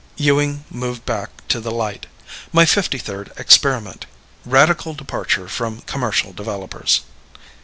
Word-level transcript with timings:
Ewing 0.17 0.65
moved 0.71 1.05
back 1.05 1.29
to 1.47 1.59
the 1.59 1.69
light. 1.69 2.07
"My 2.51 2.65
fifty 2.65 2.97
third 2.97 3.31
experiment. 3.37 4.07
Radical 4.47 4.95
departure 4.95 5.47
from 5.47 5.81
commercial 5.81 6.33
developers." 6.33 7.01